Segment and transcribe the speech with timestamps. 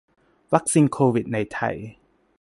[0.53, 1.75] วัคซีนโควิดในไทย